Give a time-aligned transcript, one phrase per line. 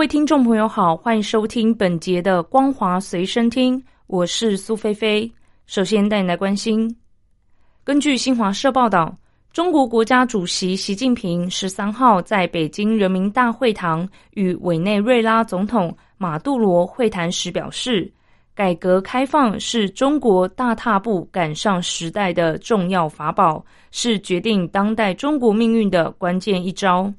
[0.00, 5.30] 各位听众朋友好，欢迎收听本节的《光华随身听》，我是苏菲菲。
[5.66, 6.96] 首先带你来关心，
[7.84, 9.14] 根据新华社报道，
[9.52, 18.10] 中国国家主席习近平十三号在北京人民大会堂与委内瑞拉总统马杜罗会谈时表示。
[18.54, 27.12] 改革开放是中国大踏步赶上时代的重要法宝，是决定当代中国命运的关键一招。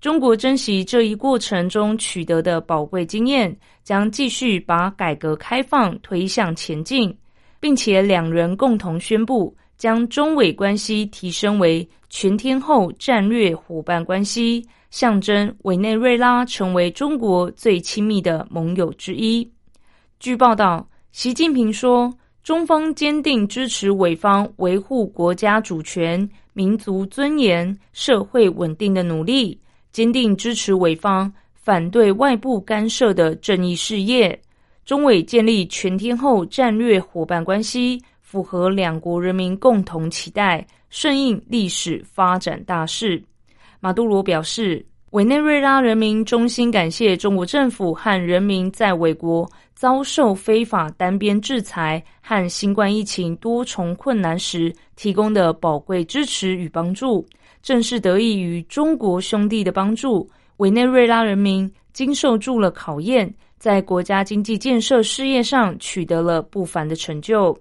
[0.00, 7.16] 中国珍惜这一过程中取得的宝贵经验，将继续把改革开放推向前进，
[7.58, 19.50] 并且两人共同宣布将中委关系提升为全天候战略伙伴关系，象征委内瑞拉成为中国最亲密的盟友之一。
[20.20, 22.12] 据报道，习近平说
[22.44, 29.58] ：“中方坚定支持委方维护国家主权、民族尊严、社会稳定的努力，
[29.96, 34.38] 坚定支持委方反对外部干涉的正义事业。
[34.84, 43.22] 中委建立全天候战略伙伴关系，符合两国人民共同期待，顺应历史发展大势。”
[43.80, 57.22] 马杜罗表示：“委内瑞拉人民衷心感谢中国政府和人民在委国。”遭受非法单边制裁和新冠疫情多重困难时提供的宝贵支持与帮助，
[57.66, 67.58] 正是得益于中国兄弟的帮助，委内瑞拉人民经受住了考验，在国家经济建设事业上取得了不凡的成就。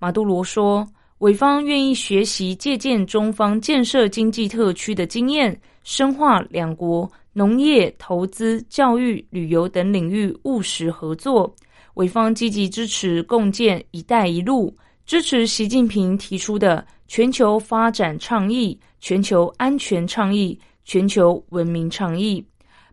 [0.00, 0.84] 马杜罗说
[1.18, 11.52] ：“委方愿意学习借鉴中方建设经济特区的经验，深化两国。”农业、投资、教育、旅游等领域务实合作，
[11.94, 14.74] 委方积极支持共建“一带一路”，
[15.06, 22.44] 支持习近平提出的全球发展倡议、全球安全倡议、全球文明倡议。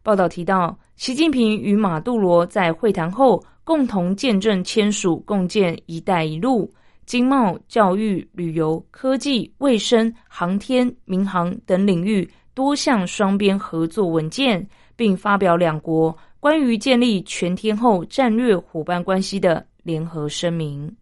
[0.03, 6.69] 报道提到，习近平与马杜罗在会谈后共同见证签署共建“一带一路”
[7.05, 12.29] 经贸、教育、旅游、科技、卫生、航天、民航等领域。
[12.53, 14.67] 多项双边合作文件，
[14.97, 20.93] 并发表两国关于建立全天候战略伙伴关系的联合声明。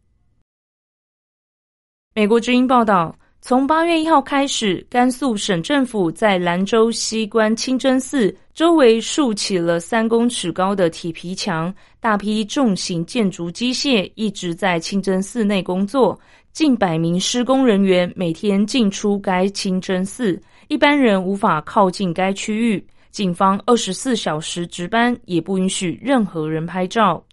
[2.19, 16.19] 美国之音报道，从八月一号开始，甘肃省政府在兰州西关清真寺周围竖起了三公尺高的铁皮墙，大批重型建筑机械一直在清真寺内工作，
[16.51, 20.37] 近百名施工人员每天进出该清真寺。
[20.67, 27.23] 一般人无法靠近该区域，警方二十四小时值班，也不允许任何人拍照。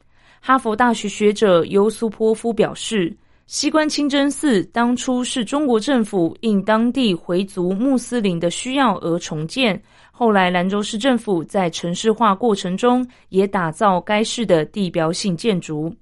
[0.40, 3.12] 哈佛大学学者尤苏波夫表示，
[3.46, 9.80] 西关清真寺当初是中国政府应当地回族穆斯林的需要而重建，
[10.10, 15.94] 后来兰州市政府在城市化过程中也打造该市的地标性建筑。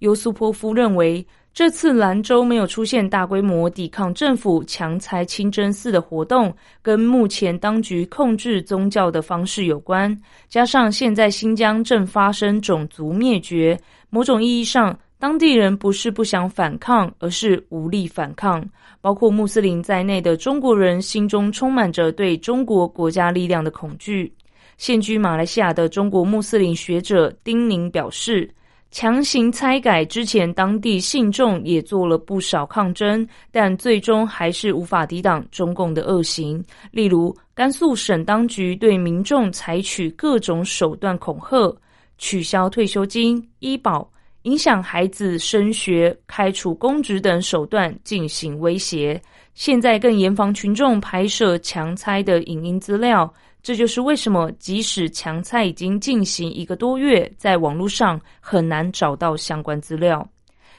[0.00, 1.26] 尤苏波夫认为。
[1.52, 10.16] 这次兰州没有出现大规模抵抗政府强拆清真寺的活动，跟目前当局控制宗教的方式有关。
[10.48, 13.76] 加上现在新疆正发生种族灭绝，
[14.10, 18.66] 某种意义上，当地人不是不想反抗，而是无力反抗。
[19.00, 24.32] 包括穆斯林在内的中国人心中充满着对中国国家力量的恐惧。
[24.78, 28.50] 现居马来西亚的中国穆斯林学者丁宁表示。
[28.92, 36.60] 强行拆改之前，当地信众也做了不少抗争，但最终还是无法抵挡中共的恶行。
[36.90, 41.72] 例如，甘肃省当局对民众采取各种手段恐吓，
[42.18, 44.10] 取消退休金、医保，
[44.42, 49.20] 影响孩子升学、开除公职等手段进行威胁。
[49.54, 53.32] 现在更严防群众拍摄强拆的影音资料。
[53.62, 60.26] 这就是为什么，即使强拆已经进行一个多月，在网络上很难找到相关资料。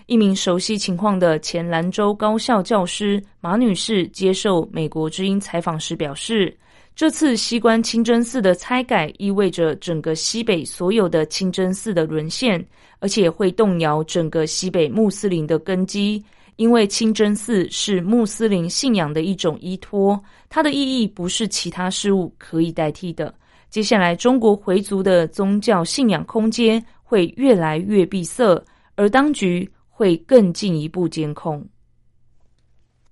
[0.08, 6.58] 一名熟悉情况的前兰州高校教师马女士接受美国之音采访时表示
[6.96, 12.64] ：“这次西关清真寺的拆改意味着整个西北所有的清真寺的沦陷，
[13.00, 16.24] 而且会动摇整个西北穆斯林的根基。”
[16.58, 23.34] 因为清真寺是穆斯林信仰的一种依托，它的意义不是其他事物可以代替的。
[23.70, 28.64] 接下来，中国回族的宗教信仰空间会越来越闭塞，
[28.96, 31.66] 而当局会更进一步监控。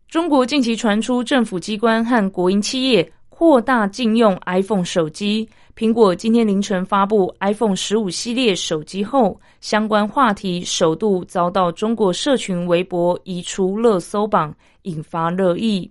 [0.08, 5.48] 中国近期传出政府机关和国营企业扩大禁用 iPhone 手机。
[5.74, 15.90] 苹果今天凌晨发布 iPhone 十五系列手机后，相关话题首度遭到中国社群微博移出热搜榜，引发热议。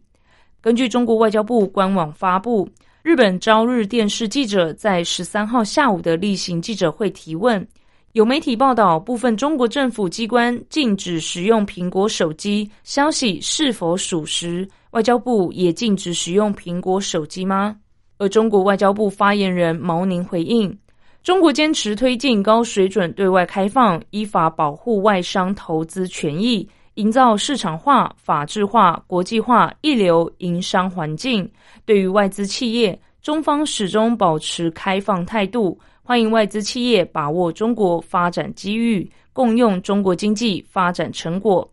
[0.61, 2.69] 根据中国外交部官网发布，
[3.01, 7.67] 日本朝日电视记者在十三号下午的例行记者会提问。
[8.13, 14.67] 有媒体报道，部分中国政府机关禁止使用苹果手机，消息是否属实？
[14.93, 17.77] 外交部也禁止使用苹果手机吗？
[18.17, 20.77] 而中国外交部发言人毛宁回应：
[21.23, 31.49] 中国坚持推进高水准对外开放，依法保护外商投资权益，营造市场化、法治化、国际化一流营商环境。
[31.85, 35.79] 对于外资企业，中方始终保持开放态度。
[36.09, 41.71] 欢迎外资企业把握中国发展机遇，共用中国经济发展成果。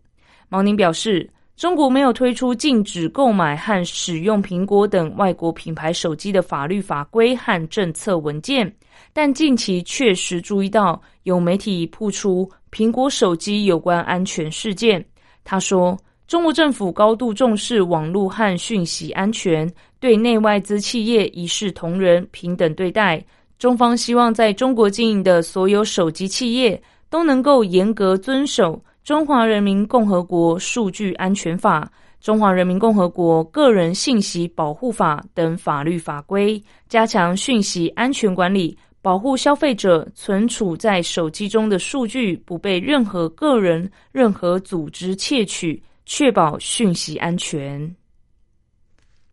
[0.50, 8.70] 毛宁表示，中国没有推出禁止购买和使用苹果等外国品牌手机的法律法规和政策文件，
[9.14, 15.02] 但近期确实注意到有媒体曝出苹果手机有关安全事件。
[15.46, 15.98] 他说，
[16.28, 23.24] 中国政府高度重视网络和讯息安全，对内外资企业一视同仁，平等对待。
[23.58, 28.74] 中方希望在中国经营的所有手机企业都能够严格遵守
[29.04, 31.82] 《中华人民共和国数据安全法》
[32.26, 47.96] 《中华人民共和国个人信息保护法》等法律法规，加强讯息安全管理，保护消费者存储在手机中的数据不被任何个人、任何组织窃取，确保讯息安全。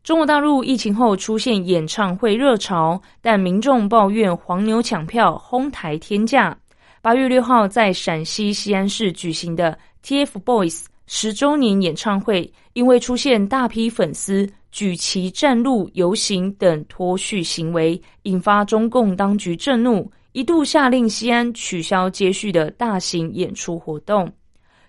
[0.03, 6.57] 中国大陆疫情后出现演唱会热潮，但民众抱怨黄牛抢票、哄抬天价。
[7.01, 24.29] 八月六号在陕西西安市举行的 TFBOYS 十周年演唱会，因为出现大批粉丝举旗站路、游行等脱序行为，引发中共当局震怒，一度下令西安取消接续的大型演出活动。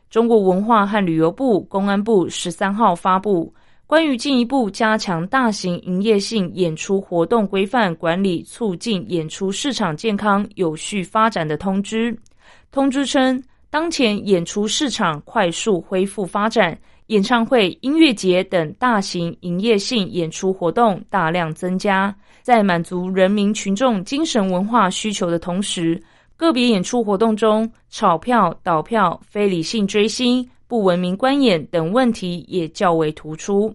[0.09, 3.53] 中国文化和旅游部、公安部十三号发布。
[3.93, 12.17] 关于进一步加强大型营业性演出活动规范管理，促进演出市场健康有序发展的通知。
[12.71, 16.75] 通知称，当前演出市场快速恢复发展，
[17.05, 22.11] 演唱会、音乐节等大型营业性演出活动大量增加。
[22.41, 26.01] 在满足人民群众精神文化需求的同时，
[26.35, 30.43] 个别演出活动中炒票、倒票、非理性追星。
[30.65, 33.71] 不文明观演等问题也较为突出。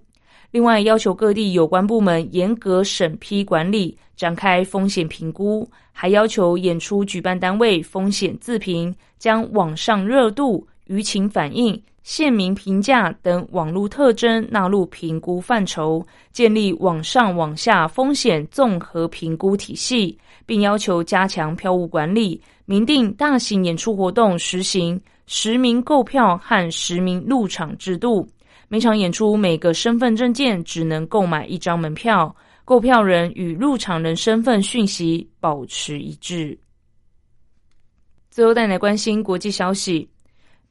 [0.51, 16.03] 另外，要求各地有关部门严格审批管理，展开风险评估，还要求演出举办单位风险自评，将网上热度、舆情反应、县民评价等网络特征纳入评估范畴，
[16.33, 20.17] 建立网上网下风险综合评估体系，
[20.47, 24.99] 并要求加强票务管理，明定大型演出活动实行。
[25.31, 28.27] 实名购票和实名入场制度，
[28.71, 32.35] 每场演出每个身份证件只能购买一张门票，
[32.67, 36.57] 购票人与入场人身份讯息保持一致。
[38.31, 40.07] 最后带来关心国际消息。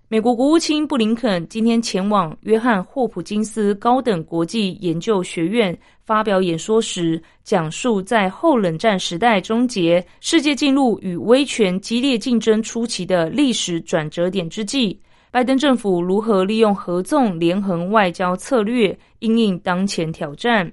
[0.09, 14.97] 美国国务卿布林肯今天前往约翰霍普金斯高等国际研究学院发表演说时，讲述在后冷战时代终结、世界进入与威权激烈竞争初期的历史转折点之际，
[15.31, 20.71] 拜登政府如何利用合纵连横外交策略应应当前挑战。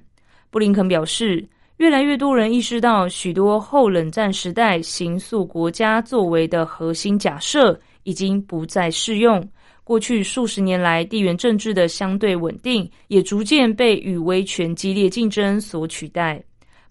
[0.49, 1.47] 布林肯表示，
[1.77, 7.79] 越来越多人意识到，许多后冷战时代形塑国家作为的核心假设。
[8.05, 9.43] 已经不再适用。
[9.83, 16.39] 过去数十年来，地缘政治的相对稳定也逐渐被与威权激烈竞争所取代。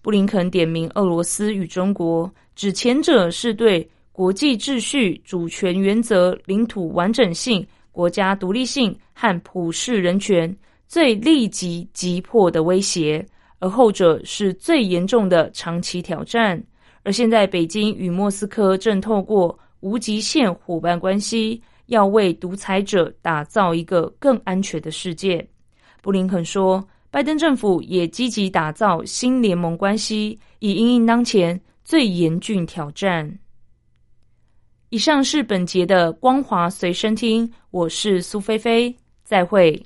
[0.01, 10.55] 布林肯点名俄罗斯与中国，指前者是对国际秩序、主权原则、领土完整性、国家独立性和普世人权
[10.87, 13.25] 最立即急迫的威胁，
[13.59, 16.63] 而后者是最严重的长期挑战。
[17.03, 19.59] 而现在，北京与莫斯科正透过。
[19.81, 25.45] 无极限伙伴关系要为独裁者打造一个更安全的世界，
[26.01, 26.83] 布林肯说。
[27.11, 33.31] 拜登政府也积极打造新联盟关系，以应应当前最严峻挑战。
[34.95, 39.85] 以上是本节的光华随身听，我是苏菲菲，再会。